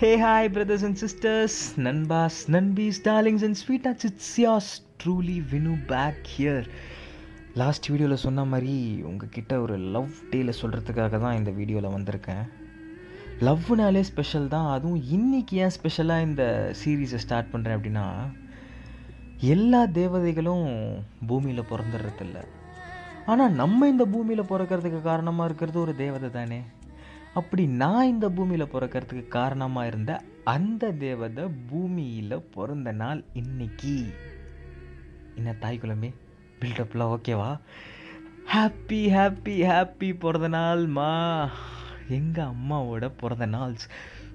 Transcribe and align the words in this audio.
Hey 0.00 0.08
hi 0.22 0.48
brothers 0.54 0.82
and 0.86 0.98
sisters 1.02 1.56
நண்பாஸ் 1.84 2.36
Nanbas, 2.54 2.98
Nanbis, 3.06 3.46
and 3.46 3.58
sweet 3.60 3.62
sweethearts. 3.62 4.04
It's 4.08 4.36
yours 4.42 4.68
truly 5.02 5.34
Vinu 5.52 5.72
back 5.92 6.20
here 6.34 6.66
last 7.60 7.88
வீடியோவில் 7.92 8.22
சொன்ன 8.24 8.44
மாதிரி 8.44 8.74
உங்ககிட்ட 9.08 9.60
ஒரு 9.64 9.76
love 9.96 10.12
டேயில் 10.32 10.58
சொல்கிறதுக்காக 10.60 11.20
தான் 11.24 11.36
இந்த 11.40 11.50
வீடியோவில் 11.58 11.94
வந்திருக்கேன். 11.96 12.44
லவ்னாலே 13.48 14.04
ஸ்பெஷல் 14.10 14.48
தான். 14.54 14.68
அதுவும் 14.76 15.02
இன்றைக்கி 15.16 15.58
ஏன் 15.64 15.74
ஸ்பெஷலாக 15.78 16.28
இந்த 16.28 16.44
சீரீஸை 16.82 17.20
ஸ்டார்ட் 17.26 17.52
பண்ணுறேன் 17.54 17.76
அப்படின்னா 17.78 18.06
எல்லா 19.56 19.82
தேவதைகளும் 20.00 20.66
பூமியில் 21.26 21.68
பிறந்துடுறதில்ல. 21.72 22.38
ஆனால் 23.26 23.56
நம்ம 23.62 23.88
இந்த 23.88 24.06
பூமியில் 24.14 24.50
பிறக்கிறதுக்கு 24.54 25.02
காரணமாக 25.12 25.48
இருக்கிறது 25.50 25.80
ஒரு 25.86 25.94
தேவதை 26.06 26.30
தானே 26.40 26.60
அப்படி 27.34 27.66
நான் 27.66 28.06
இந்த 28.06 28.30
பூமியில் 28.30 28.72
பிறக்கிறதுக்கு 28.72 29.28
காரணமாக 29.28 29.86
இருந்த 29.86 30.22
அந்த 30.44 30.92
தேவதை 30.92 31.44
பூமியில் 31.70 32.44
பிறந்த 32.54 32.92
நாள் 32.92 33.24
இன்னைக்கு. 33.32 34.06
என்ன 35.34 35.52
தாய் 35.52 35.78
குழம்பே? 35.78 36.14
பில்டப்லாம் 36.60 37.12
ஓகேவா 37.16 37.58
ஹாப்பி 38.54 39.00
ஹாப்பி 39.10 39.56
ஹாப்பி 39.70 40.18
பிறந்த 40.18 40.48
நாள்மா 40.48 41.10
எங்கள் 42.08 42.44
அம்மாவோட 42.44 43.12
பிறந்த 43.16 43.46
நாள் 43.46 43.74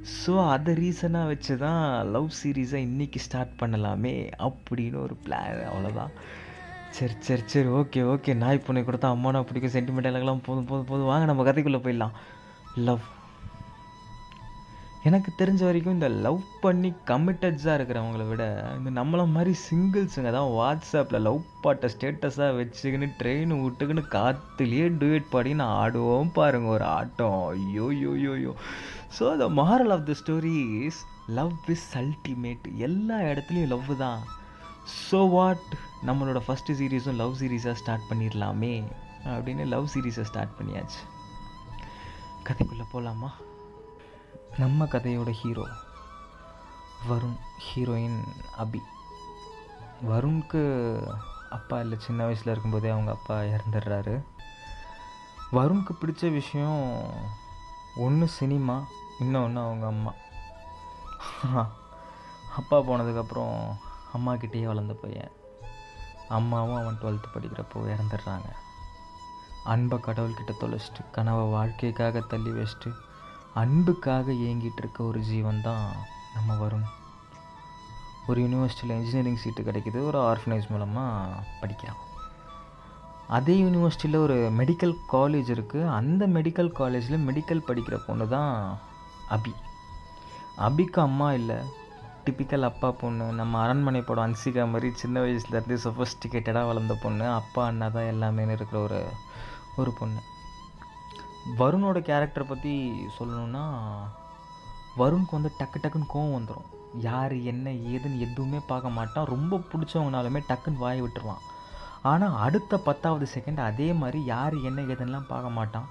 ஸோ 0.04 0.48
அதை 0.48 0.74
ரீசனாக 0.74 1.26
வச்சு 1.26 1.58
தான் 1.58 2.08
லவ் 2.08 2.30
சீரீஸை 2.44 2.80
இன்றைக்கி 2.88 3.18
ஸ்டார்ட் 3.18 3.60
பண்ணலாமே 3.60 4.30
அப்படின்னு 4.40 4.94
ஒரு 4.94 5.18
பிளான் 5.26 5.66
அவ்வளோதான் 5.72 6.14
சரி 6.92 7.14
சரி 7.20 7.42
சரி 7.46 7.68
ஓகே 7.68 8.02
ஓகே 8.02 8.34
நாய் 8.34 8.66
பொண்ணை 8.68 8.82
கொடுத்தா 8.84 9.14
அம்மானா 9.16 9.44
பிடிக்கும். 9.44 9.74
சென்டிமெண்டலுக்கெல்லாம் 9.74 10.44
போதும் 10.44 10.66
போதும் 10.66 10.86
போதும். 10.86 11.06
வாங்க 11.06 11.26
நம்ம 11.26 11.44
கதைக்குள்ளே 11.44 11.82
போயிடலாம். 11.86 12.12
லவ் 12.76 13.04
எனக்கு 15.08 15.30
தெரிஞ்ச 15.40 15.62
வரைக்கும் 15.66 15.96
இந்த 15.96 16.08
லவ் 16.26 16.40
பண்ணி 16.62 16.90
கமிட்டட்ஸாக 17.10 17.76
இருக்கிறவங்கள 17.78 18.24
விட 18.28 18.44
இந்த 18.78 18.90
நம்மளை 19.00 19.26
மாதிரி 19.34 19.54
சிங்கிள்ஸுங்க 19.70 20.32
தான் 20.36 20.52
வாட்ஸ்அப்பில் 20.58 21.24
லவ் 21.28 21.40
பாட்டை 21.64 21.88
ஸ்டேட்டஸாக 21.94 22.56
வச்சுக்கின்னு 22.60 23.10
ட்ரெயின் 23.20 23.54
விட்டுக்கின்னு 23.64 24.04
காற்றுலேயே 24.16 24.88
டூயட் 25.02 25.30
பாடின்னு 25.34 25.66
ஆடுவோம் 25.82 26.34
பாருங்கள் 26.40 26.76
ஒரு 26.78 26.86
ஆட்டம். 27.00 27.38
ஐயோ 27.54 27.88
யோ 28.04 28.14
யோ 28.26 28.34
யோ 28.46 28.54
so 29.18 29.38
the 29.44 29.50
moral 29.62 29.94
of 29.98 30.08
the 30.10 30.16
story 30.22 30.56
is 30.88 31.02
love 31.40 31.72
is 31.76 31.88
ultimate 32.04 32.68
எல்லா 32.90 33.20
இடத்துலையும் 33.32 33.72
லவ் 33.76 33.96
தான். 34.06 34.22
ஸோ 35.08 35.22
வாட் 35.38 35.68
நம்மளோட 36.10 36.42
ஃபஸ்ட்டு 36.48 36.78
சீரீஸும் 36.82 37.20
லவ் 37.24 37.36
சீரீஸாக 37.42 37.78
ஸ்டார்ட் 37.84 38.10
பண்ணிடலாமே 38.12 38.76
அப்படின்னு 39.36 39.66
லவ் 39.76 39.92
சீரீஸை 39.96 40.26
ஸ்டார்ட் 40.32 40.58
பண்ணியாச்சு. 40.60 41.02
கதைக்குள்ளே 42.44 42.86
போகலாமா 42.92 43.32
நம்ம 44.58 44.86
கதையோட 44.86 45.32
ஹீரோ 45.32 45.66
வருண் 47.10 47.38
ஹீரோயின் 47.66 48.20
அபி. 48.58 48.82
வருணுக்கு 50.08 50.62
அப்பா 51.50 51.80
இல்லை 51.80 51.98
சின்ன 52.02 52.24
வயசில் 52.24 52.52
இருக்கும்போதே 52.52 52.90
அவங்க 52.90 53.12
அப்பா 53.12 53.42
இறந்துடுறாரு. 53.42 54.24
வருணுக்கு 55.52 55.94
பிடிச்ச 56.02 56.32
விஷயம் 56.32 57.10
ஒன்று 57.96 58.28
சினிமா 58.28 58.84
இன்னொன்று 59.20 59.62
அவங்க 59.62 59.86
அம்மா. 59.86 60.14
அப்பா 62.58 62.80
போனதுக்கப்புறம் 62.80 63.58
அம்மாக்கிட்டேயே 64.14 64.64
வளர்ந்த 64.64 64.94
பையன். 64.94 65.32
அம்மாவும் 66.30 66.76
அவன் 66.76 67.00
டுவெல்த்து 67.02 67.38
படிக்கிறப்போ 67.38 67.80
இறந்துடுறாங்க. 67.96 68.50
அன்பை 69.64 69.98
கடவுள்கிட்ட 69.98 70.54
தொலைச்சிட்டு 70.60 71.02
கனவை 71.12 71.46
வாழ்க்கைக்காக 71.46 72.20
தள்ளி 72.20 72.50
வச்சுட்டு 72.50 72.92
அன்புக்காக 73.54 74.32
ஏங்கிட்டு 74.32 74.82
இருக்க 74.84 75.04
ஒரு 75.04 75.20
ஜீவன் 75.20 75.62
தான் 75.62 75.86
நம்ம 76.34 76.56
வரும் 76.56 76.88
ஒரு 78.28 78.42
யூனிவர்சிட்டியில் 78.42 78.96
இன்ஜினியரிங் 78.98 79.42
சீட்டு 79.44 79.62
கிடைக்கிது 79.64 80.06
ஒரு 80.06 80.20
ஆர்ஃபனேஜ் 80.20 80.68
மூலமாக 80.70 81.44
படிக்கிறான். 81.62 82.02
அதே 83.28 83.56
யூனிவர்சிட்டியில் 83.62 84.16
ஒரு 84.16 84.38
மெடிக்கல் 84.58 84.96
காலேஜ் 85.12 85.50
இருக்குது 85.56 85.90
அந்த 85.90 86.28
மெடிக்கல் 86.28 86.72
காலேஜில் 86.72 87.26
மெடிக்கல் 87.28 87.68
படிக்கிற 87.68 87.98
பொண்ணு 88.06 88.28
தான் 88.28 88.78
அபி. 89.30 89.54
அபிக்கு 90.58 91.00
அம்மா 91.02 91.34
இல்லை. 91.34 91.58
டிப்பிக்கல் 92.26 92.62
அப்பா 92.62 92.92
பொண்ணு 92.92 93.26
நம்ம 93.34 93.60
அரண்மனை 93.62 94.02
படம் 94.02 94.26
அன்சிகா 94.26 94.66
மாதிரி 94.70 94.92
சின்ன 94.96 95.22
வயசுலேருந்து 95.22 95.78
சொஃபஸ்டிகேட்டடாக 95.86 96.66
வளர்ந்த 96.66 96.96
பொண்ணு 97.02 97.26
அப்பா 97.30 97.66
அண்ணா 97.66 97.88
தான் 97.88 98.12
எல்லாமே 98.14 98.44
இருக்கிற 98.44 98.80
ஒரு 98.80 99.00
ஒரு 99.82 99.92
பொண்ணு. 100.00 100.22
வருணோட 101.60 101.98
கேரக்டரை 102.10 102.46
பற்றி 102.50 102.74
சொல்லணுன்னா 103.18 103.64
வருணுக்கு 105.00 105.38
வந்து 105.38 105.52
டக்கு 105.60 105.78
டக்குன்னு 105.84 106.14
கோவம் 106.14 106.36
வந்துடும் 106.36 106.70
யார் 107.08 107.34
என்ன 107.52 107.68
ஏதுன்னு 107.94 108.24
எதுவுமே 108.26 108.60
பார்க்க 108.72 108.98
மாட்டான். 108.98 109.30
ரொம்ப 109.34 109.60
பிடிச்சவங்கனாலுமே 109.72 110.42
டக்குன்னு 110.50 110.84
வாய் 110.84 111.04
விட்டுருவான். 111.04 111.44
ஆனால் 112.12 112.38
அடுத்த 112.46 112.78
பத்தாவது 112.88 113.26
செகண்ட் 113.36 113.60
அதே 113.70 113.88
மாதிரி 114.02 114.20
யார் 114.34 114.56
என்ன 114.70 114.82
ஏதுன்னெலாம் 114.92 115.32
பார்க்க 115.34 115.58
மாட்டான். 115.58 115.88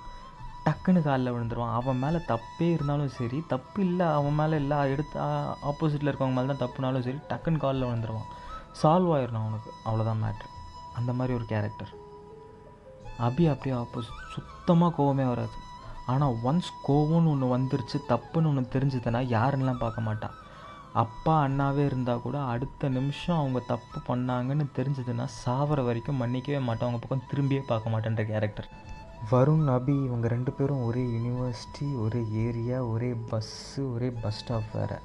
டக்குன்னு 0.66 1.00
காலில் 1.06 1.32
விழுந்துருவான். 1.34 1.74
அவன் 1.78 2.00
மேலே 2.02 2.18
தப்பே 2.32 2.68
இருந்தாலும் 2.74 3.14
சரி 3.18 3.38
தப்பு 3.52 3.80
இல்லை 3.86 4.06
அவன் 4.18 4.38
மேலே 4.40 4.56
இல்லை 4.62 4.78
எடுத்து 4.92 5.18
ஆப்போசிட்டில் 5.70 6.10
இருக்கவங்க 6.10 6.36
மேலே 6.38 6.48
தான் 6.52 6.62
தப்புனாலும் 6.64 7.06
சரி 7.08 7.20
டக்குன்னு 7.32 7.64
காலில் 7.64 7.88
விழுந்துருவான். 7.88 8.30
சால்வ் 8.82 9.12
ஆயிடணும் 9.16 9.44
அவனுக்கு. 9.44 9.72
அவ்வளோதான் 9.88 10.22
மேட்ரு 10.24 10.48
அந்த 11.00 11.10
மாதிரி 11.18 11.36
ஒரு 11.38 11.46
கேரக்டர் 11.52 11.92
அபி 13.28 13.44
அப்படியே 13.52 13.74
ஆப்போசிட் 13.80 14.22
சுத்தமாக 14.34 14.96
கோவமே 14.98 15.26
வராது. 15.32 15.56
ஆனால் 16.12 16.36
ஒன்ஸ் 16.48 16.70
கோவம்னு 16.86 17.30
ஒன்று 17.32 17.48
வந்துருச்சு 17.56 17.98
தப்புன்னு 18.12 18.48
ஒன்று 18.50 18.72
தெரிஞ்சதுன்னா 18.76 19.20
யாருன்னெலாம் 19.34 19.82
பார்க்க 19.82 20.08
மாட்டான் 20.08 20.36
அப்பா 21.02 21.34
அண்ணாவே 21.44 21.82
இருந்தால் 21.90 22.22
கூட 22.24 22.38
அடுத்த 22.52 22.88
நிமிஷம் 22.96 23.38
அவங்க 23.40 23.60
தப்பு 23.70 23.98
பண்ணாங்கன்னு 24.08 24.64
தெரிஞ்சதுன்னா 24.78 25.26
சாவர 25.42 25.84
வரைக்கும் 25.86 26.20
மன்னிக்கவே 26.22 26.60
மாட்டான் 26.68 26.88
அவங்க 26.88 27.00
பக்கம் 27.02 27.28
திரும்பியே 27.30 27.62
பார்க்க 27.70 27.92
மாட்டேன்ற 27.94 28.24
கேரக்டர் 28.32 28.68
வருண் 29.30 29.68
அபி 29.76 29.94
இவங்க 30.06 30.26
ரெண்டு 30.28 30.52
பேரும் 30.52 30.84
ஒரே 30.84 31.02
யூனிவர்சிட்டி 31.16 31.88
ஒரே 32.04 32.22
ஏரியா 32.44 32.78
ஒரே 32.94 33.10
பஸ்ஸு 33.30 33.82
ஒரே 33.94 34.08
பஸ் 34.22 34.40
ஸ்டாப் 34.40 34.72
வேறு. 34.72 34.98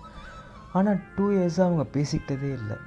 ஆனால் 0.77 1.01
டூ 1.15 1.25
இயர்ஸாக 1.35 1.67
அவங்க 1.67 1.85
பேசிக்கிட்டதே 1.95 2.49
இல்லை. 2.59 2.77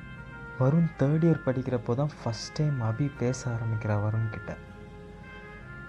வருண் 0.60 0.90
தேர்ட் 1.00 1.26
இயர் 1.26 1.46
படிக்கிறப்போ 1.46 1.94
தான் 1.94 2.12
ஃபஸ்ட் 2.18 2.52
டைம் 2.58 2.80
அபி 2.88 3.06
பேச 3.22 3.38
ஆரம்பிக்கிறா 3.54 3.96
வருண்கிட்ட. 4.06 4.56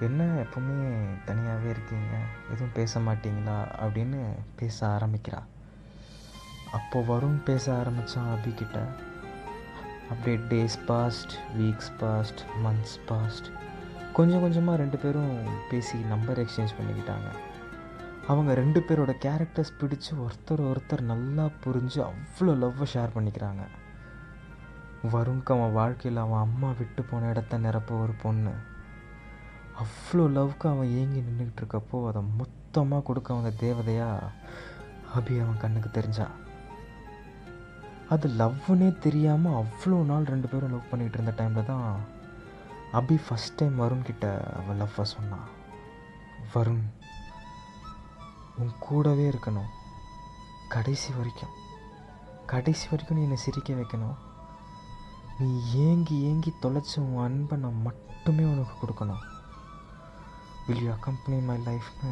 என்ன 0.01 0.23
எப்பவுமே 0.23 1.07
தனியாகவே 1.25 1.69
இருக்கீங்க? 1.69 2.17
எதுவும் 2.49 2.71
பேச 2.73 2.99
மாட்டீங்களா? 2.99 3.57
அப்படின்னு 3.83 4.19
பேச 4.55 4.87
ஆரம்பிக்கிறா. 4.87 5.41
அப்போ 6.71 7.01
வரும் 7.01 7.43
பேச 7.43 7.77
ஆரம்பித்தான் 7.77 8.37
அபிகிட்ட 8.37 8.85
அப்படியே 10.09 10.37
days 10.37 10.85
passed 10.85 11.31
weeks 11.57 11.91
passed 11.97 12.39
months 12.63 12.97
passed 13.05 13.45
கொஞ்சம் 14.13 14.41
கொஞ்சமாக 14.41 14.77
ரெண்டு 14.77 14.97
பேரும் 14.97 15.47
பேசி 15.69 15.97
நம்பர் 15.97 16.39
எக்ஸ்சேஞ்ச் 16.39 16.75
பண்ணிக்கிட்டாங்க. 16.79 17.29
அவங்க 18.27 18.53
ரெண்டு 18.53 18.85
பேரோட 18.87 19.15
கேரக்டர்ஸ் 19.25 19.77
பிடிச்சி 19.79 20.11
ஒருத்தர் 20.23 20.65
ஒருத்தர் 20.71 21.01
நல்லா 21.01 21.49
புரிஞ்சு 21.63 22.09
அவ்வளோ 22.09 22.51
லவ்வை 22.63 22.85
ஷேர் 22.93 23.15
பண்ணிக்கிறாங்க. 23.15 23.63
வருண்க்கு 25.11 25.53
அவன் 25.57 25.73
வாழ்க்கையில் 25.73 26.21
அவன் 26.21 26.39
அம்மா 26.39 26.71
விட்டு 26.77 27.03
போன 27.03 27.27
இடத்த 27.27 27.57
நிரப்ப 27.57 27.95
ஒரு 27.95 28.13
பொண்ணு. 28.21 28.69
அவ்வளோ 29.79 30.23
லவ்க்கு 30.37 30.65
அவன் 30.71 30.93
ஏங்கி 30.99 31.19
நின்றுக்கிட்டு 31.27 31.61
இருக்கப்போ 31.61 31.97
அதை 32.09 32.21
மொத்தமாக 32.39 33.05
கொடுக்க 33.07 33.33
அவங்க 33.33 33.51
தேவதையாக 33.65 34.31
அபி 35.17 35.35
அவன் 35.43 35.61
கண்ணுக்கு 35.63 35.89
தெரிஞ்சா. 35.91 36.27
அது 38.13 38.27
லவ்னே 38.41 38.89
தெரியாமல் 39.05 39.57
அவ்வளோ 39.61 39.97
நாள் 40.11 40.31
ரெண்டு 40.33 40.47
பேரும் 40.47 40.73
லவ் 40.73 40.89
பண்ணிகிட்டு 40.91 41.17
இருந்த 41.19 41.33
டைமில் 41.39 41.69
தான் 41.71 41.85
அபி 42.99 43.17
ஃபஸ்ட் 43.25 43.57
டைம் 43.59 43.75
வருண் 43.81 44.07
கிட்ட 44.09 44.25
அவள் 44.59 44.79
லவ்வை 44.81 45.05
சொன்னான் 45.15 45.47
வருண் 46.53 46.85
உன் 48.61 48.73
கூடவே 48.79 49.25
இருக்கணும். 49.29 49.69
கடைசி 50.75 51.09
வரைக்கும். 51.17 51.53
கடைசி 52.51 52.85
வரைக்கும் 52.91 53.17
நீ 53.17 53.23
என்னை 53.23 53.37
சிரிக்க 53.43 53.73
வைக்கணும். 53.73 54.17
நீ 55.39 55.49
ஏங்கி 55.87 56.15
ஏங்கி 56.29 56.51
தொலைச்ச 56.63 56.93
உன் 56.97 57.23
அன்பை 57.25 57.57
நான் 57.57 57.83
மட்டுமே 57.87 58.43
உனக்கு 58.53 58.75
கொடுக்கணும். 58.81 59.23
வில் 60.71 60.83
யூ 60.85 60.91
அக்கம்பனி 60.95 61.37
மை 61.47 61.55
லைஃப்னு 61.65 62.09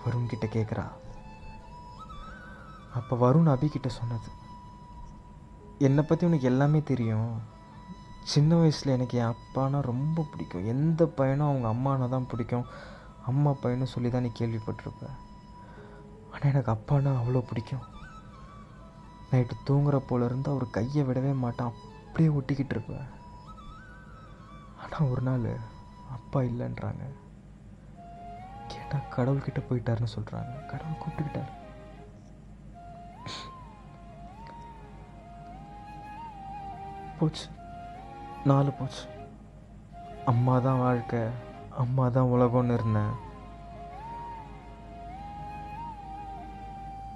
வருண் 0.00 0.30
கிட்ட 0.30 0.46
கேட்குறா 0.54 0.84
அப்போ 2.98 3.14
வருண் 3.22 3.48
அபிகிட்ட 3.52 3.88
சொன்னது. 3.98 4.30
என்னை 5.86 6.02
பற்றி 6.08 6.24
உனக்கு 6.28 6.50
எல்லாமே 6.50 6.80
தெரியும். 6.90 7.30
சின்ன 8.32 8.58
வயசில் 8.60 8.92
எனக்கு 8.96 9.16
என் 9.20 9.32
அப்பானா 9.34 9.78
ரொம்ப 9.88 10.26
பிடிக்கும். 10.32 10.68
எந்த 10.74 11.06
பையனும் 11.18 11.48
அவங்க 11.48 11.66
அம்மானா 11.74 12.08
தான் 12.14 12.28
பிடிக்கும். 12.32 12.68
அம்மா 13.30 13.52
பையனும் 13.62 13.92
சொல்லி 13.94 14.10
தான் 14.10 14.24
நீ 14.26 14.32
கேள்விப்பட்டிருப்ப. 14.40 15.10
ஆனால் 16.32 16.50
எனக்கு 16.52 16.74
அப்பானா 16.76 17.16
அவ்வளோ 17.22 17.44
பிடிக்கும். 17.50 17.84
நைட்டு 19.32 19.64
தூங்குற 19.70 19.98
போலேருந்து 20.12 20.54
அவர் 20.54 20.74
கையை 20.78 21.04
விடவே 21.10 21.34
மாட்டான். 21.44 21.74
அப்படியே 22.06 22.30
ஒட்டிக்கிட்டு 22.38 22.74
இருப்பேன் 22.76 23.06
ஆனால் 24.82 25.10
ஒரு 25.12 25.24
நாள் 25.30 25.52
அப்பா 26.18 26.40
இல்லைன்றாங்க. 26.52 27.04
கரெக்டாக 28.94 29.14
கடவுள்கிட்ட 29.16 29.62
போயிட்டாருன்னு 29.70 30.06
சொல்கிறாங்க 30.14 30.66
கடவுள் 30.66 31.00
கூப்பிட்டுக்கிட்டார். 31.00 31.50
போச்சு. 37.18 37.46
நாலு 38.44 38.72
போச்சு. 38.72 39.02
அம்மா 40.26 40.58
தான் 40.58 40.78
வாழ்க்கை. 40.78 41.20
அம்மா 41.70 42.08
தான் 42.08 42.24
உலகம்னு 42.24 42.74
இருந்தேன் 42.74 43.22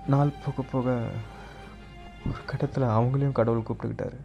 நாள் 0.07 0.33
போக 0.47 0.63
போக 0.63 0.91
ஒரு 2.27 2.45
கட்டத்தில் 2.47 2.83
அவங்களையும் 2.83 3.33
கடவுள் 3.33 3.63
கூப்பிட்டுக்கிட்டாரு. 3.63 4.19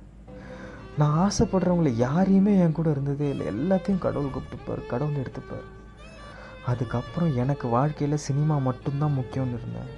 நான் 0.98 1.32
ஆசைப்படுறவங்கள 1.32 1.88
யாரையுமே 1.88 2.60
என் 2.60 2.72
கூட 2.72 2.90
இருந்ததே 2.90 3.30
இல்லை. 3.30 3.48
எல்லாத்தையும் 3.48 3.98
கடவுள் 3.98 4.32
கூப்பிட்டுப்பார். 4.32 4.88
கடவுள் 4.88 5.16
எடுத்துப்பார். 5.16 5.73
அதுக்கப்புறம் 6.72 7.36
எனக்கு 7.36 7.68
வாழ்க்கையில் 7.68 8.26
சினிமா 8.26 8.56
மட்டும்தான் 8.68 9.18
முக்கியம்னு 9.20 9.58
இருந்தேன். 9.60 9.92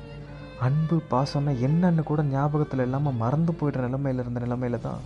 அன்பு 0.65 0.95
பாசம்னா 1.11 1.53
என்னன்னு 1.67 2.03
கூட 2.03 2.21
ஞாபகத்தில் 2.23 2.83
இல்லாமல் 2.85 3.19
மறந்து 3.23 3.53
போயிடுற 3.53 3.81
நிலமையில் 3.87 4.21
இருந்த 4.23 4.41
நிலமையில 4.45 4.79
தான் 4.87 5.01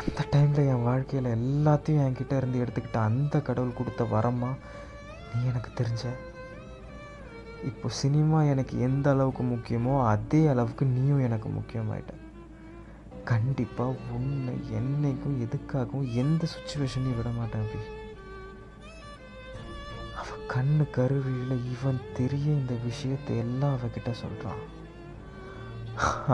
அந்த 0.00 0.22
டைமில் 0.32 0.68
என் 0.72 0.86
வாழ்க்கையில் 0.86 1.28
எல்லாத்தையும் 1.36 2.04
என்கிட்ட 2.06 2.34
இருந்து 2.36 2.62
எடுத்துக்கிட்ட 2.62 2.98
அந்த 3.08 3.40
கடவுள் 3.48 3.78
கொடுத்த 3.78 4.04
வரமா 4.14 4.50
நீ 5.30 5.40
எனக்கு 5.50 5.70
தெரிஞ்ச. 5.80 6.04
இப்போ 7.70 7.88
சினிமா 8.00 8.38
எனக்கு 8.52 8.74
எந்த 8.86 9.06
அளவுக்கு 9.10 9.44
முக்கியமோ 9.52 9.94
அதே 10.06 10.46
அளவுக்கு 10.52 10.84
நீயும் 10.86 11.24
எனக்கு 11.28 11.48
முக்கியமாயிட்ட. 11.48 12.12
கண்டிப்பாக 13.30 14.02
உன்னை 14.16 14.54
என்னைக்கும் 14.80 15.38
எதுக்காகவும் 15.46 16.10
எந்த 16.22 16.42
சுச்சுவேஷனையும் 16.54 17.18
விட 17.20 17.30
மாட்டேன் 17.38 17.64
அப்படி. 17.64 17.86
கண்ணு 20.56 20.84
கருவியில் 20.96 21.54
இவன் 21.72 21.98
தெரிய 22.18 22.46
இந்த 22.58 22.74
விஷயத்தை 22.84 23.32
எல்லாம் 23.42 23.74
அவகிட்ட 23.76 24.10
சொல்கிறான் 24.20 24.60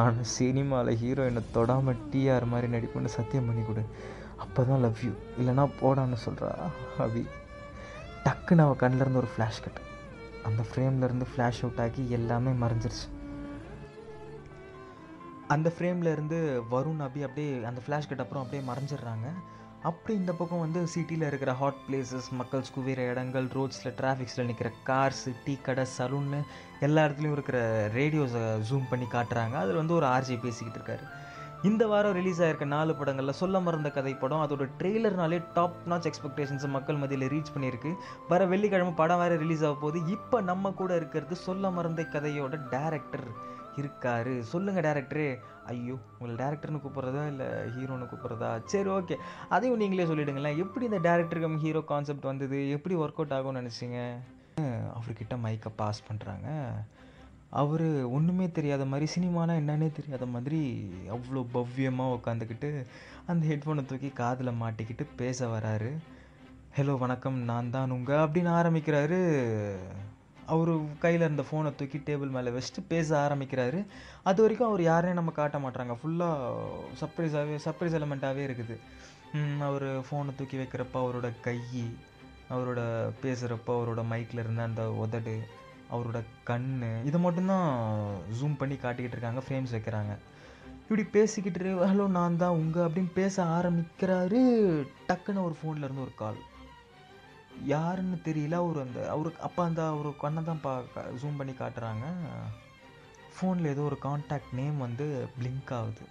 ஆனால் 0.00 0.28
சினிமாவில் 0.34 0.98
ஹீரோயினை 1.00 1.42
தொடாமல் 1.56 2.02
டிஆர் 2.10 2.46
மாதிரி 2.52 2.68
நடிப்புன்னு 2.74 3.10
சத்தியம் 3.16 3.48
பண்ணி 3.48 3.62
கொடு. 3.64 3.82
அப்போ 4.44 4.60
தான் 4.68 4.82
லவ் 4.84 5.00
யூ 5.06 5.12
இல்லைனா 5.38 5.64
போடான்னு 5.80 6.18
சொல்கிறா 6.26 6.50
அபி. 7.06 7.22
டக்குன்னு 8.26 8.64
அவள் 8.66 8.80
கண்ணிலேருந்து 8.82 9.22
ஒரு 9.22 9.30
ஃப்ளாஷ் 9.32 9.62
கட் 9.64 9.80
அந்த 10.50 10.64
ஃப்ரேம்லேருந்து 10.68 11.28
ஃப்ளாஷ் 11.32 11.62
அவுட் 11.64 11.82
ஆகி 11.86 12.04
எல்லாமே 12.18 12.52
மறைஞ்சிருச்சு. 12.62 13.08
அந்த 15.56 15.72
ஃப்ரேம்லேருந்து 15.76 16.40
வருண் 16.74 17.02
அபி 17.08 17.22
அப்படியே 17.28 17.50
அந்த 17.72 17.82
ஃப்ளாஷ் 17.86 18.10
கட் 18.12 18.24
அப்புறம் 18.26 18.44
அப்படியே 18.44 18.64
மறைஞ்சிடுறாங்க. 18.70 19.28
அப்படி 19.82 20.18
இந்த 20.18 20.32
பக்கம் 20.32 20.58
வந்து 20.58 20.86
சிட்டியில் 20.86 21.26
இருக்கிற 21.26 21.52
ஹாட் 21.52 21.80
பிளேசஸ் 21.86 22.28
மக்கள் 22.30 22.68
குவிற 22.74 22.96
இடங்கள் 22.96 23.46
ரோட்ஸில் 23.46 23.94
டிராஃபிக்ஸில் 24.00 24.44
நிற்கிற 24.44 24.70
கார்ஸ் 24.86 25.24
டீ 25.44 25.54
கடை 25.62 25.84
சலூன்னு 25.98 26.40
எல்லா 26.80 27.04
இடத்துலையும் 27.04 27.36
இருக்கிற 27.36 27.58
ரேடியோஸை 27.94 28.44
ஜூம் 28.70 28.88
பண்ணி 28.90 29.06
காட்டுறாங்க. 29.12 29.54
அதில் 29.62 29.80
வந்து 29.80 29.94
ஒரு 29.94 30.06
ஆர்ஜி 30.06 30.40
பேசிக்கிட்டு 30.40 30.78
இருக்காரு. 30.78 31.04
இந்த 31.62 31.86
வாரம் 31.86 32.12
ரிலீஸ் 32.12 32.42
ஆகிருக்க 32.42 32.64
நாலு 32.64 32.94
படங்களில் 32.94 33.38
சொல்ல 33.40 33.60
மறந்த 33.60 33.90
கதை 33.90 34.14
படம். 34.14 34.44
அதோட 34.44 34.68
ட்ரெய்லர்னாலே 34.78 35.44
டாப் 35.54 35.76
நாச் 35.88 36.08
எக்ஸ்பெக்டேஷன்ஸ் 36.10 36.68
மக்கள் 36.68 36.96
மத்தியில் 36.96 37.28
ரீச் 37.28 37.52
பண்ணியிருக்கு. 37.56 37.92
வர 38.28 38.46
வெள்ளிக்கிழமை 38.46 38.92
படம் 38.92 39.18
வேறு 39.18 39.38
ரிலீஸ் 39.38 39.64
ஆக 39.64 39.74
போகுது. 39.74 40.10
இப்போ 40.16 40.40
நம்ம 40.40 40.70
கூட 40.70 40.96
இருக்கிறது 40.96 41.36
சொல்ல 41.36 41.70
மறந்த 41.70 42.06
கதையோட 42.12 42.60
டேரக்டர் 42.70 43.28
இருக்காரு. 43.80 44.34
சொல்லுங்கள் 44.52 44.86
டேரக்டரு 44.86 45.26
ஐயோ 45.72 45.96
உங்களை 46.18 46.34
டேரக்டர்னு 46.42 46.82
கூப்பிட்றதா 46.84 47.24
இல்லை 47.32 47.48
ஹீரோன்னு 47.74 48.10
கூப்பிட்றதா? 48.12 48.50
சரி 48.72 48.90
ஓகே 48.96 49.16
அதையும் 49.54 49.80
நீங்களே 49.82 50.08
சொல்லிவிடுங்களேன் 50.10 50.60
எப்படி 50.64 50.86
இந்த 50.90 51.00
டேரக்டர் 51.08 51.42
கம் 51.44 51.62
ஹீரோ 51.64 51.82
கான்செப்ட் 51.92 52.30
வந்தது? 52.30 52.58
எப்படி 52.76 52.96
ஒர்க் 53.02 53.20
அவுட் 53.20 53.36
ஆகும்னு 53.38 53.60
நினச்சிங்க? 53.60 54.00
அவர்கிட்ட 54.96 55.36
மைக்கை 55.44 55.70
பாஸ் 55.80 56.06
பண்ணுறாங்க 56.08 56.48
அவர் 57.60 57.86
ஒன்றுமே 58.16 58.46
தெரியாத 58.58 58.82
மாதிரி 58.90 59.06
சினிமானா 59.14 59.54
என்னன்னே 59.60 59.88
தெரியாத 59.96 60.24
மாதிரி 60.34 60.60
அவ்வளோ 61.14 61.40
பவ்யமாக 61.56 62.14
உட்காந்துக்கிட்டு 62.18 62.70
அந்த 63.32 63.42
ஹெட்ஃபோனை 63.50 63.82
தூக்கி 63.90 64.10
காதில் 64.20 64.58
மாட்டிக்கிட்டு 64.62 65.04
பேச 65.20 65.46
வராரு. 65.54 65.90
ஹலோ 66.76 66.94
வணக்கம். 67.02 67.38
நான் 67.50 67.72
தான் 67.74 67.94
உங்கள் 67.96 68.22
அப்படின்னு 68.24 68.50
ஆரம்பிக்கிறாரு. 68.60 69.18
அவர் 70.54 70.70
கையில் 71.04 71.24
இருந்த 71.26 71.44
ஃபோனை 71.48 71.70
தூக்கி 71.74 71.98
டேபிள் 72.06 72.34
மேலே 72.36 72.50
வச்சுட்டு 72.56 72.82
பேச 72.88 73.08
ஆரம்பிக்கிறாரு. 73.24 73.80
அது 74.28 74.42
வரைக்கும் 74.42 74.68
அவர் 74.68 74.82
யாரையும் 74.82 75.18
நம்ம 75.20 75.34
காட்ட 75.40 75.58
மாட்டாங்க 75.58 75.96
ஃபுல்லாக 76.00 76.52
சர்ப்ரைஸாகவே 77.00 77.58
சர்ப்ரைஸ் 77.66 77.98
எலமெண்ட்டாகவே 77.98 78.44
இருக்குது. 78.48 78.76
அவர் 79.68 79.86
ஃபோனை 80.08 80.32
தூக்கி 80.38 80.56
வைக்கிறப்ப 80.62 80.96
அவரோட 81.04 81.30
கை 81.46 81.58
அவரோட 82.54 82.80
பேசுகிறப்ப 83.22 83.68
அவரோட 83.78 84.00
மைக்கில் 84.12 84.42
இருந்த 84.42 84.62
அந்த 84.62 84.84
உதடு 85.04 85.36
அவரோட 85.94 86.18
கண் 86.50 86.70
இதை 87.08 87.20
மட்டும்தான் 87.20 87.70
ஜூம் 88.38 88.58
பண்ணி 88.60 88.76
காட்டிக்கிட்டு 88.76 89.16
இருக்காங்க 89.16 89.42
ஃப்ரேம்ஸ் 89.46 89.74
வைக்கிறாங்க. 89.76 90.12
இப்படி 90.82 91.04
பேசிக்கிட்டு 91.16 91.74
ஹலோ 91.90 92.06
நான் 92.16 92.36
தான் 92.36 92.56
உங்கள் 92.60 92.84
அப்படின்னு 92.86 93.12
பேச 93.14 93.44
ஆரம்பிக்கிறாரு 93.58 94.40
டக்குன்னு 95.08 95.46
ஒரு 95.48 95.56
ஃபோனில் 95.58 95.86
இருந்து 95.86 96.04
ஒரு 96.06 96.14
கால் 96.14 96.40
யாருன்னு 97.72 98.18
தெரியல. 98.24 98.56
அவர் 98.62 98.78
அந்த 98.84 99.00
அவருக்கு 99.10 99.40
அப்போ 99.48 99.60
அந்த 99.64 99.80
அவர் 99.88 100.08
கண்ணை 100.24 100.42
தான் 100.44 100.62
பா 100.62 100.72
ஜூம் 101.22 101.38
பண்ணி 101.40 101.54
காட்டுறாங்க. 101.60 102.06
ஃபோனில் 103.34 103.72
ஏதோ 103.74 103.82
ஒரு 103.82 103.98
காண்டாக்ட் 103.98 104.52
நேம் 104.60 104.78
வந்து 104.78 105.06
பிளிங்க் 105.36 105.72
ஆகுது. 105.78 106.04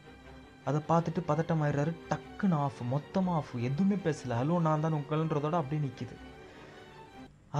அதை 0.70 0.80
பார்த்துட்டு 0.90 1.22
பதட்டமாயிடுறாரு 1.30 1.94
டக்குன்னு 2.12 2.58
ஆஃப் 2.66 2.82
மொத்தமாக 2.94 3.40
ஆஃப் 3.42 3.54
எதுவுமே 3.70 3.98
பேசல. 4.08 4.38
ஹலோ 4.42 4.58
நான் 4.68 4.84
தான் 4.86 4.98
உங்கள்ன்றதோட 5.00 5.58
அப்படியே 5.62 5.82
நிற்கிது 5.86 6.18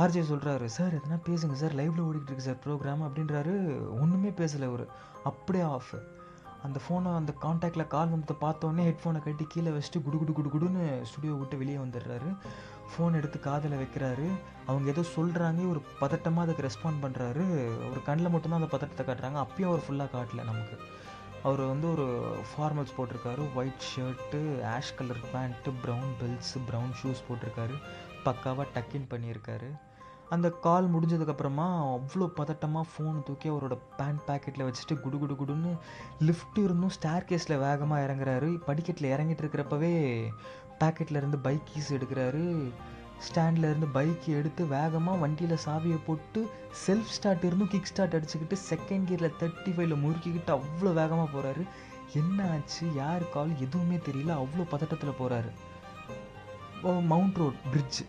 ஆர்ஜே 0.02 0.22
சொல்கிறாரு 0.32 0.66
சார் 0.66 0.96
எதனா 0.98 1.18
பேசுங்க. 1.30 1.56
சார் 1.62 1.78
லைவில் 1.80 2.06
ஓடிக்கிட்டு 2.08 2.32
இருக்கு. 2.32 2.48
சார் 2.48 2.64
ப்ரோக்ராம் 2.66 3.02
அப்படின்றாரு. 3.08 3.54
ஒன்றுமே 4.02 4.30
பேசலை 4.42 4.68
அவர் 4.72 4.86
அப்படியே 5.30 5.64
ஆஃப் 5.64 5.94
அந்த 6.64 6.80
ஃபோனை 6.86 7.12
அந்த 7.20 7.34
காண்டாக்டில் 7.42 7.92
கால் 7.94 8.14
வந்ததை 8.14 8.36
பார்த்தோன்னே 8.42 8.84
ஹெட்ஃபோனை 8.88 9.20
கட்டி 9.24 9.46
கீழே 9.50 9.70
வச்சுட்டு 9.70 10.02
குடு 10.06 10.18
குடு 10.18 10.34
குடு 10.34 10.50
குடுன்னு 10.56 10.84
ஸ்டுடியோ 11.02 11.34
விட்டு 11.34 11.58
வெளியே 11.58 11.78
வந்துடுறாரு. 11.78 12.30
ஃபோன் 12.92 13.18
எடுத்து 13.20 13.40
காதில் 13.40 13.80
வைக்கிறாரு. 13.82 14.28
அவங்க 14.66 14.90
ஏதோ 14.90 15.04
சொல்கிறாங்க 15.16 15.62
ஒரு 15.70 15.82
பதட்டமாக 16.02 16.46
அதுக்கு 16.46 16.68
ரெஸ்பாண்ட் 16.68 17.02
பண்ணுறாரு 17.04 17.44
ஒரு 17.92 18.02
கண்ணில் 18.06 18.34
மட்டும்தான் 18.34 18.62
அந்த 18.62 18.72
பதட்டத்தை 18.78 19.06
காட்டுறாங்க. 19.06 19.40
அப்பயும் 19.46 19.72
அவர் 19.72 19.86
ஃபுல்லாக 19.88 20.16
காட்டல 20.18 20.44
நமக்கு. 20.52 20.78
அவர் 21.44 21.62
வந்து 21.74 21.88
ஒரு 21.92 22.08
ஃபார்மல்ஸ் 22.50 22.96
போட்டிருக்காரு. 22.98 23.44
White 23.56 23.88
shirt 23.92 24.42
ash 24.74 24.96
colour 24.98 25.24
pant 25.34 25.72
brown 25.86 26.12
belts 26.22 26.60
brown 26.70 26.94
shoes 27.02 27.26
போட்டிருக்காரு. 27.30 27.78
பக்காவாக 28.26 28.68
டக்கின் 28.74 29.10
பண்ணியிருக்காரு. 29.10 29.70
அந்த 30.36 30.48
கால் 30.66 30.86
முடிஞ்சதுக்கப்புறமா 30.94 31.66
அவ்வளோ 31.94 32.26
பதட்டமாக 32.40 32.86
ஃபோன் 32.92 33.18
தூக்கி 33.28 33.48
அவரோட 33.54 33.76
பேண்ட் 33.98 34.22
பேக்கெட்டில் 34.28 34.66
வச்சுட்டு 34.68 34.96
குடு 35.04 35.18
குடு 35.22 35.36
குடுன்னு 35.42 35.72
லிஃப்ட் 36.28 36.60
இருந்தும் 36.66 36.94
ஸ்டேர் 36.98 37.28
கேஸில் 37.30 37.62
வேகமாக 37.66 38.06
இறங்குறாரு. 38.06 38.50
படிக்கட்டில் 38.68 39.12
இறங்கிட்டு 39.14 39.44
இருக்கிறப்பவே 39.44 39.94
பேக்கெட்லேருந்து 40.82 41.40
பைக் 41.48 41.68
கீஸ் 41.72 41.92
எடுக்கிறாரு. 41.98 42.46
ஸ்டாண்டில் 43.26 43.68
இருந்து 43.70 43.88
பைக் 43.98 44.28
எடுத்து 44.38 44.62
வேகமாக 44.76 45.22
வண்டியில் 45.24 45.64
சாவியை 45.66 46.00
போட்டு 46.06 46.40
செல்ஃப் 46.86 47.12
ஸ்டார்ட் 47.18 47.44
இருந்தும் 47.48 47.72
கிக் 47.74 47.90
ஸ்டார்ட் 47.92 48.16
அடிச்சுக்கிட்டு 48.18 48.58
செகண்ட் 48.70 49.06
கியரில் 49.10 49.38
தேர்ட்டி 49.42 49.74
ஃபைவ்ல 49.76 49.98
முறுக்கிக்கிட்டு 50.06 50.54
அவ்வளோ 50.58 50.94
வேகமாக 51.02 51.28
போகிறாரு 51.34 51.66
என்ன 52.22 52.48
ஆச்சு? 52.54 52.86
யார் 53.02 53.26
கால் 53.36 53.52
எதுவுமே 53.66 54.00
தெரியல. 54.08 54.32
அவ்வளோ 54.44 54.66
பதட்டத்தில் 54.74 55.20
போகிறாரு 55.20 55.52
மவுண்ட் 57.12 57.40
ரோட் 57.42 57.62
பிரிட்ஜ் 57.72 58.02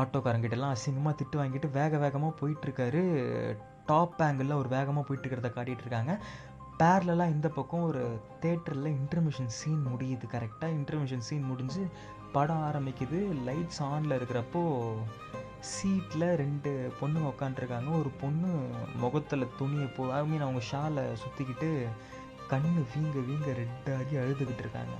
ஆட்டோக்காரங்கிட்டலாம் 0.00 0.74
அசிங்கமாக 0.76 1.14
திட்டு 1.20 1.36
வாங்கிட்டு 1.40 1.70
வேக 1.78 1.98
வேகமாக 2.04 2.38
போயிட்டுருக்காரு. 2.40 3.02
டாப் 3.90 4.20
ஆங்கிளில் 4.26 4.60
ஒரு 4.60 4.68
வேகமாக 4.76 5.04
போயிட்டு 5.08 5.24
இருக்கிறத 5.24 5.50
காட்டிகிட்டு 5.56 5.86
இருக்காங்க 5.86 6.14
இந்த 7.34 7.48
பக்கம் 7.56 7.86
ஒரு 7.90 8.02
தேட்டரில் 8.42 8.90
இன்டர்மிஷன் 8.98 9.50
சீன் 9.58 9.82
முடியுது. 9.92 10.26
கரெக்டாக 10.34 10.76
இன்டர்மிஷன் 10.78 11.24
சீன் 11.28 11.48
முடிஞ்சு 11.50 11.82
படம் 12.34 12.62
ஆரம்பிக்குது. 12.68 13.18
லைட்ஸ் 13.48 13.80
ஆனில் 13.90 14.16
இருக்கிறப்போ 14.18 14.62
சீட்டில் 15.72 16.26
ரெண்டு 16.42 16.70
பொண்ணுங்க 17.00 17.30
உட்காண்ட்ருக்காங்க 17.32 17.90
ஒரு 18.00 18.10
பொண்ணு 18.20 18.50
முகத்தில் 19.02 19.52
துணியை 19.58 19.88
போ 19.96 20.02
ஐ 20.18 20.20
மீன் 20.30 20.44
அவங்க 20.46 20.62
ஷாலை 20.72 21.04
சுற்றிக்கிட்டு 21.22 21.70
கண்ணு 22.52 22.82
வீங்க 22.92 23.18
வீங்க 23.30 23.48
ரெட்டாகி 23.62 24.14
அழுதுகிட்டு 24.22 24.64
இருக்காங்க. 24.66 24.96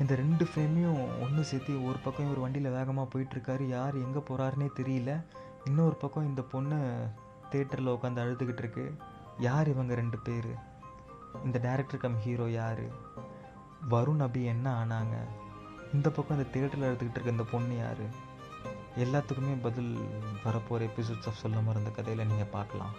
இந்த 0.00 0.14
ரெண்டு 0.14 0.44
ஃப்ரேமையும் 0.44 1.20
ஒன்று 1.20 1.44
சேர்த்து 1.44 1.84
ஒரு 1.84 1.98
பக்கம் 1.98 2.30
ஒரு 2.30 2.40
வண்டியில் 2.40 2.70
வேகமாக 2.70 3.06
போயிட்டுருக்காரு. 3.12 3.68
யார் 3.68 3.94
எங்கே 3.94 4.18
போகிறாருனே 4.18 4.68
தெரியல. 4.76 5.24
இன்னொரு 5.64 5.94
பக்கம் 5.94 6.26
இந்த 6.26 6.42
பொண்ணு 6.42 7.06
தேட்டரில் 7.52 7.94
உட்காந்து 7.94 8.22
அழுதுகிட்டு 8.24 8.58
இருக்கு 8.58 8.94
யார் 9.38 9.68
இவங்க 9.68 9.94
ரெண்டு 9.94 10.18
பேர்? 10.18 10.50
இந்த 11.44 11.58
டேரக்டர் 11.58 11.96
கம் 11.96 12.18
ஹீரோ 12.18 12.50
யார்? 12.50 12.84
வருண் 13.90 14.24
அப்படி 14.26 14.44
என்ன 14.44 14.84
ஆனாங்க? 14.84 15.16
இந்த 15.92 16.10
பக்கம் 16.10 16.38
இந்த 16.38 16.58
தேட்டரில் 16.58 16.88
அழுதுகிட்டு 16.88 17.16
இருக்க 17.16 17.30
இந்த 17.30 17.42
பொண்ணு 17.42 17.76
யார்? 17.76 18.04
எல்லாத்துக்குமே 18.98 19.54
பதில் 19.62 19.98
வரப்போகிற 20.44 20.88
எபிசோட்ஸ் 20.90 21.26
ஆஃப் 21.26 21.42
சொல்ல 21.42 21.60
மறந்த 21.60 21.90
கதையில் 21.90 22.26
நீங்கள் 22.26 22.52
பார்க்கலாம். 22.52 22.94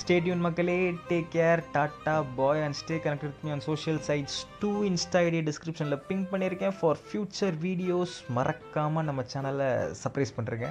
ஸ்டேடியூன் 0.00 0.38
மக்களே. 0.38 0.76
Take 1.08 1.28
care 1.30 1.60
tata 1.74 2.14
bye 2.36 2.62
and 2.62 2.78
stay 2.80 2.96
connect 2.98 3.22
with 3.22 3.42
me 3.44 3.50
on 3.50 3.64
social 3.68 4.00
sites 4.08 4.38
to 4.60 4.70
Insta 4.84 5.20
ID 5.20 5.40
டிஸ்கிரிப்ஷனில் 5.40 6.02
பிங்க் 6.08 6.30
பண்ணியிருக்கேன் 6.30 6.76
ஃபார் 6.78 7.00
ஃப்யூச்சர் 7.04 7.56
வீடியோஸ் 7.60 8.14
மறக்காமல் 8.30 9.04
நம்ம 9.04 9.24
சேனலை 9.34 9.68
சர்ப்ரைஸ் 10.02 10.36
பண்ணுறேங்க 10.36 10.68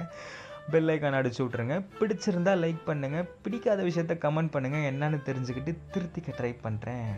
பெல் 0.70 0.90
ஐக்கான் 0.92 1.18
அடிச்சு 1.20 1.40
விட்ருங்க 1.44 1.74
பிடிச்சிருந்தா 1.98 2.52
லைக் 2.60 2.82
பண்ணுங்கள் 2.86 3.28
பிடிக்காத 3.42 3.82
விஷயத்த 3.82 4.16
கமெண்ட் 4.22 4.54
பண்ணுங்கள் 4.54 4.88
என்னன்னு 4.90 5.20
தெரிஞ்சுக்கிட்டு 5.26 5.74
திருத்திக்க 5.94 6.32
ட்ரை 6.38 6.52
பண்ணுறேன் 6.62 7.10